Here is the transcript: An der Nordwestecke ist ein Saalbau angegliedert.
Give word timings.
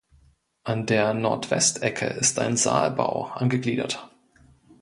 An 0.63 0.87
der 0.87 1.13
Nordwestecke 1.13 2.07
ist 2.07 2.39
ein 2.39 2.57
Saalbau 2.57 3.25
angegliedert. 3.35 4.09